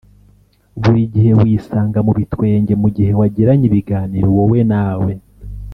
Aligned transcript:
Buri 0.81 1.01
gihe 1.13 1.31
wisanga 1.41 1.99
mu 2.07 2.11
bitwenge 2.19 2.73
mu 2.81 2.87
gihe 2.95 3.11
wagiranye 3.19 3.65
ibiganiro 3.67 4.27
wowe 4.35 4.59
nawe 4.71 5.11